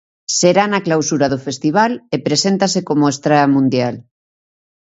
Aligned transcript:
Será 0.37 0.63
na 0.69 0.83
clausura 0.87 1.27
do 1.33 1.39
festival 1.47 1.91
e 2.15 2.17
preséntase 2.27 2.79
como 2.89 3.11
estrea 3.13 3.47
mundial. 3.55 3.95